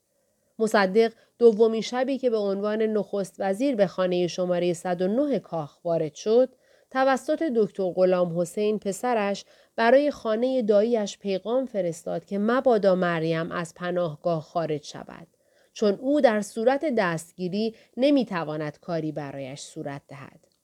مصدق 0.59 1.13
دومین 1.39 1.81
شبی 1.81 2.19
که 2.19 2.31
به 2.31 2.37
عنوان 2.37 2.83
نخست 2.83 3.37
وزیر 3.39 3.77
به 3.77 3.87
خانه 3.87 4.27
شماره 4.27 4.73
109 4.73 5.39
کاخ 5.39 5.85
وارد 5.85 6.15
شد، 6.15 6.49
توسط 6.91 7.43
دکتر 7.43 7.93
غلام 7.93 8.41
حسین 8.41 8.79
پسرش 8.79 9.45
برای 9.77 10.11
خانه 10.11 10.63
داییش 10.63 11.19
پیغام 11.19 11.67
فرستاد 11.67 12.25
که 12.25 12.39
مبادا 12.39 12.95
مریم 12.95 13.53
از 13.53 13.75
پناهگاه 13.75 14.43
خارج 14.43 14.85
شود 14.85 15.27
چون 15.73 15.95
او 15.95 16.21
در 16.21 16.41
صورت 16.41 16.85
دستگیری 16.99 17.75
نمی‌تواند 17.97 18.79
کاری 18.81 19.13
برایش 19.13 19.61
صورت 19.61 20.03
دهد. 20.09 20.56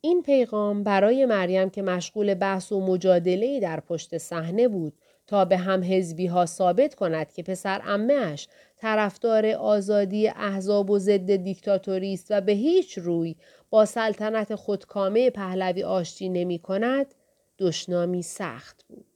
این 0.00 0.22
پیغام 0.22 0.82
برای 0.82 1.26
مریم 1.26 1.70
که 1.70 1.82
مشغول 1.82 2.34
بحث 2.34 2.72
و 2.72 2.80
مجادله 2.80 3.60
در 3.60 3.80
پشت 3.80 4.18
صحنه 4.18 4.68
بود 4.68 4.92
تا 5.26 5.44
به 5.44 5.56
هم 5.56 5.82
حزبی 5.84 6.26
ها 6.26 6.46
ثابت 6.46 6.94
کند 6.94 7.32
که 7.32 7.42
پسر 7.42 7.80
امهش 7.84 8.48
طرفدار 8.76 9.46
آزادی 9.46 10.28
احزاب 10.28 10.90
و 10.90 10.98
ضد 10.98 11.36
دیکتاتوری 11.36 12.14
است 12.14 12.26
و 12.30 12.40
به 12.40 12.52
هیچ 12.52 12.98
روی 12.98 13.36
با 13.70 13.84
سلطنت 13.84 14.54
خودکامه 14.54 15.30
پهلوی 15.30 15.82
آشتی 15.82 16.28
نمی 16.28 16.58
کند 16.58 17.14
دشنامی 17.58 18.22
سخت 18.22 18.84
بود. 18.88 19.06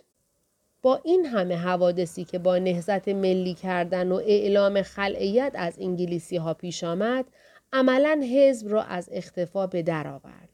با 0.83 1.01
این 1.05 1.27
همه 1.27 1.57
حوادثی 1.57 2.25
که 2.25 2.39
با 2.39 2.59
نهزت 2.59 3.09
ملی 3.09 3.55
کردن 3.55 4.13
و 4.13 4.15
اعلام 4.15 4.83
خلعیت 4.83 5.53
از 5.55 5.75
انگلیسی 5.81 6.37
ها 6.37 6.55
پیش 6.55 6.85
آمد 6.85 7.25
عملا 7.73 8.23
حزب 8.33 8.73
را 8.73 8.83
از 8.83 9.09
اختفا 9.13 9.67
به 9.67 9.83
در 9.83 10.09
آورد. 10.09 10.52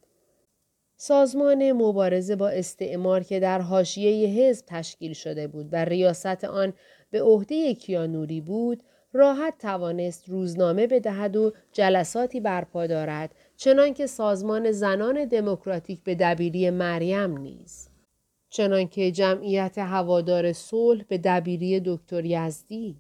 سازمان 1.00 1.72
مبارزه 1.72 2.37
با 2.37 2.48
استعمار 2.48 3.22
که 3.22 3.40
در 3.40 3.61
حاشیه 3.61 4.28
حزب 4.28 4.64
تشکیل 4.66 5.12
شده 5.12 5.46
بود 5.46 5.68
و 5.72 5.84
ریاست 5.84 6.44
آن 6.44 6.72
به 7.11 7.22
عهده 7.22 7.74
کیانوری 7.74 8.40
بود 8.40 8.82
راحت 9.12 9.58
توانست 9.58 10.28
روزنامه 10.28 10.87
بدهد 10.87 11.37
و 11.37 11.52
جلساتی 11.72 12.40
برپا 12.40 12.87
دارد 12.87 13.34
چنانکه 13.56 14.06
سازمان 14.06 14.70
زنان 14.70 15.24
دموکراتیک 15.24 16.02
به 16.02 16.14
دبیری 16.14 16.70
مریم 16.70 17.38
نیز. 17.38 17.88
چنانکه 18.50 19.11
جمعیت 19.11 19.78
هوادار 19.78 20.52
صلح 20.52 21.04
به 21.08 21.18
دبیری 21.18 21.80
دکتر 21.80 22.24
یزدی. 22.24 22.96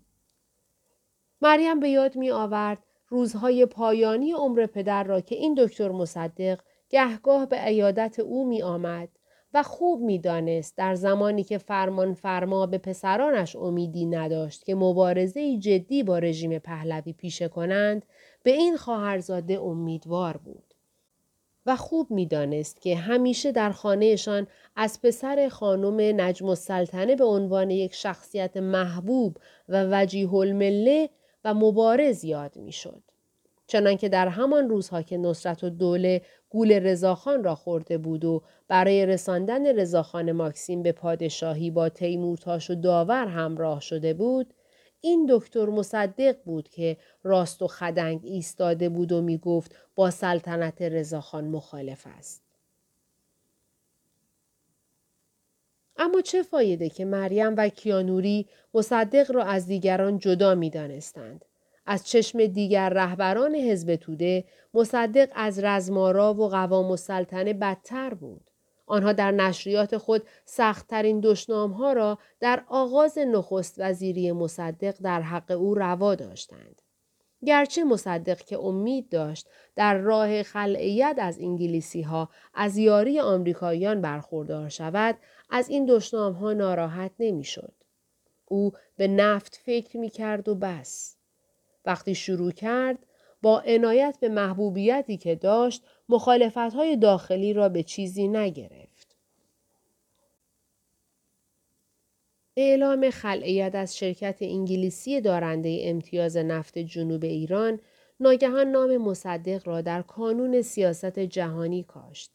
مریم 1.42 1.80
به 1.80 1.88
یاد 1.88 2.16
می 2.16 2.30
آورد 2.30 2.78
روزهای 3.08 3.66
پایانی 3.66 4.32
عمر 4.32 4.66
پدر 4.66 5.04
را 5.04 5.20
که 5.20 5.34
این 5.34 5.54
دکتر 5.58 5.88
مصدق 5.88 6.58
گهگاه 6.90 7.46
به 7.46 7.56
عیادت 7.56 8.18
او 8.18 8.48
می 8.48 8.62
آمد 8.62 9.08
و 9.54 9.62
خوب 9.62 10.00
می 10.00 10.18
دانست 10.18 10.76
در 10.76 10.94
زمانی 10.94 11.44
که 11.44 11.58
فرمان 11.58 12.14
فرما 12.14 12.66
به 12.66 12.78
پسرانش 12.78 13.56
امیدی 13.56 14.06
نداشت 14.06 14.64
که 14.64 14.74
مبارزه 14.74 15.58
جدی 15.58 16.02
با 16.02 16.18
رژیم 16.18 16.58
پهلوی 16.58 17.12
پیشه 17.12 17.48
کنند 17.48 18.06
به 18.42 18.50
این 18.50 18.76
خواهرزاده 18.76 19.60
امیدوار 19.60 20.36
بود. 20.36 20.74
و 21.66 21.76
خوب 21.76 22.10
می 22.10 22.26
دانست 22.26 22.80
که 22.80 22.96
همیشه 22.96 23.52
در 23.52 23.70
خانهشان 23.70 24.46
از 24.76 25.02
پسر 25.02 25.48
خانم 25.48 26.20
نجم 26.20 26.46
السلطنه 26.46 27.16
به 27.16 27.24
عنوان 27.24 27.70
یک 27.70 27.94
شخصیت 27.94 28.56
محبوب 28.56 29.36
و 29.68 29.84
وجیه 29.90 30.34
المله 30.34 31.10
و 31.44 31.54
مبارز 31.54 32.24
یاد 32.24 32.56
می 32.56 32.72
شد. 32.72 33.02
چنانکه 33.66 34.08
در 34.08 34.28
همان 34.28 34.68
روزها 34.68 35.02
که 35.02 35.16
نصرت 35.16 35.64
و 35.64 35.70
دوله 35.70 36.22
گول 36.50 36.72
رضاخان 36.72 37.44
را 37.44 37.54
خورده 37.54 37.98
بود 37.98 38.24
و 38.24 38.42
برای 38.68 39.06
رساندن 39.06 39.78
رضاخان 39.78 40.32
ماکسیم 40.32 40.82
به 40.82 40.92
پادشاهی 40.92 41.70
با 41.70 41.88
تیمورتاش 41.88 42.70
و 42.70 42.74
داور 42.74 43.26
همراه 43.26 43.80
شده 43.80 44.14
بود 44.14 44.54
این 45.00 45.26
دکتر 45.30 45.66
مصدق 45.66 46.36
بود 46.44 46.68
که 46.68 46.96
راست 47.22 47.62
و 47.62 47.66
خدنگ 47.66 48.20
ایستاده 48.24 48.88
بود 48.88 49.12
و 49.12 49.22
می 49.22 49.38
گفت 49.38 49.76
با 49.94 50.10
سلطنت 50.10 50.82
رضاخان 50.82 51.48
مخالف 51.48 52.06
است. 52.06 52.42
اما 55.96 56.20
چه 56.20 56.42
فایده 56.42 56.88
که 56.88 57.04
مریم 57.04 57.54
و 57.56 57.68
کیانوری 57.68 58.48
مصدق 58.74 59.32
را 59.32 59.44
از 59.44 59.66
دیگران 59.66 60.18
جدا 60.18 60.54
می 60.54 60.70
دانستند. 60.70 61.44
از 61.90 62.06
چشم 62.06 62.46
دیگر 62.46 62.88
رهبران 62.88 63.54
حزب 63.54 63.96
توده 63.96 64.44
مصدق 64.74 65.28
از 65.34 65.58
رزمارا 65.64 66.34
و 66.34 66.48
قوام 66.48 66.90
السلطنه 66.90 67.52
بدتر 67.52 68.14
بود. 68.14 68.50
آنها 68.86 69.12
در 69.12 69.30
نشریات 69.30 69.96
خود 69.96 70.22
سختترین 70.44 71.20
دشنام 71.20 71.70
ها 71.72 71.92
را 71.92 72.18
در 72.40 72.64
آغاز 72.68 73.18
نخست 73.18 73.74
وزیری 73.78 74.32
مصدق 74.32 74.94
در 75.02 75.22
حق 75.22 75.50
او 75.50 75.74
روا 75.74 76.14
داشتند. 76.14 76.82
گرچه 77.44 77.84
مصدق 77.84 78.38
که 78.38 78.58
امید 78.58 79.08
داشت 79.08 79.48
در 79.76 79.98
راه 79.98 80.42
خلعیت 80.42 81.16
از 81.18 81.38
انگلیسی 81.38 82.02
ها 82.02 82.28
از 82.54 82.76
یاری 82.76 83.20
آمریکاییان 83.20 84.00
برخوردار 84.00 84.68
شود 84.68 85.18
از 85.50 85.68
این 85.68 85.86
دشنام 85.86 86.32
ها 86.32 86.52
ناراحت 86.52 87.12
نمی‌شد. 87.18 87.72
او 88.46 88.72
به 88.96 89.08
نفت 89.08 89.60
فکر 89.64 89.96
می 89.96 90.10
کرد 90.10 90.48
و 90.48 90.54
بس. 90.54 91.17
وقتی 91.88 92.14
شروع 92.14 92.52
کرد 92.52 92.98
با 93.42 93.60
عنایت 93.60 94.18
به 94.20 94.28
محبوبیتی 94.28 95.16
که 95.16 95.34
داشت 95.34 95.82
های 96.74 96.96
داخلی 96.96 97.52
را 97.52 97.68
به 97.68 97.82
چیزی 97.82 98.28
نگرفت. 98.28 99.16
اعلام 102.56 103.10
خلعیت 103.10 103.74
از 103.74 103.96
شرکت 103.96 104.36
انگلیسی 104.40 105.20
دارنده 105.20 105.78
امتیاز 105.82 106.36
نفت 106.36 106.78
جنوب 106.78 107.24
ایران 107.24 107.80
ناگهان 108.20 108.66
نام 108.66 108.96
مصدق 108.96 109.68
را 109.68 109.80
در 109.80 110.02
کانون 110.02 110.62
سیاست 110.62 111.18
جهانی 111.18 111.82
کاشت. 111.82 112.30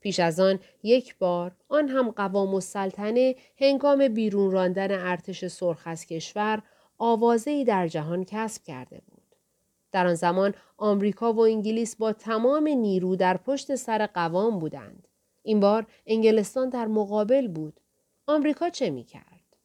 پیش 0.00 0.20
از 0.20 0.40
آن 0.40 0.58
یک 0.82 1.18
بار 1.18 1.52
آن 1.68 1.88
هم 1.88 2.10
قوام 2.10 2.54
السلطنه 2.54 3.34
هنگام 3.60 4.08
بیرون 4.08 4.50
راندن 4.50 4.90
ارتش 4.90 5.46
سرخ 5.46 5.82
از 5.84 6.06
کشور 6.06 6.62
آوازهای 7.02 7.64
در 7.64 7.88
جهان 7.88 8.24
کسب 8.24 8.62
کرده 8.62 9.02
بود. 9.06 9.36
در 9.92 10.06
آن 10.06 10.14
زمان 10.14 10.54
آمریکا 10.76 11.32
و 11.32 11.40
انگلیس 11.40 11.96
با 11.96 12.12
تمام 12.12 12.68
نیرو 12.68 13.16
در 13.16 13.36
پشت 13.36 13.74
سر 13.74 14.06
قوام 14.06 14.58
بودند. 14.58 15.08
این 15.42 15.60
بار 15.60 15.86
انگلستان 16.06 16.68
در 16.68 16.86
مقابل 16.86 17.48
بود. 17.48 17.80
آمریکا 18.26 18.70
چه 18.70 18.90
می 18.90 19.04
کرد؟ 19.04 19.56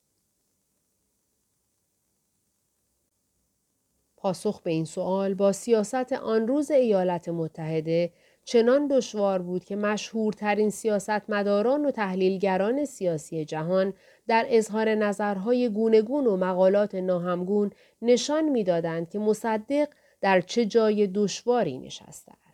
پاسخ 4.18 4.62
به 4.62 4.72
این 4.72 4.86
سوال 4.86 5.34
با 5.34 5.52
سیاست 5.52 6.14
آن 6.14 6.48
روز 6.48 6.72
ایالات 6.72 7.30
متحده 7.30 8.14
چنان 8.50 8.88
دشوار 8.88 9.42
بود 9.42 9.66
که 9.66 9.76
مشهورترین 9.76 10.70
سیاستمداران 10.70 11.86
و 11.86 11.92
تحلیلگران 11.92 12.86
سیاسی 12.86 13.46
جهان 13.46 13.94
در 14.28 14.46
اظهار 14.50 14.96
نظرهای 14.96 15.70
گونگون 15.70 16.28
و 16.28 16.38
مقالات 16.38 16.96
ناهمگون 16.96 17.72
نشان 18.02 18.50
می‌دادند 18.50 19.10
که 19.10 19.20
مصدق 19.20 19.88
در 20.22 20.42
چه 20.42 20.66
جای 20.66 21.08
دشواری 21.08 21.78
نشسته. 21.78 22.47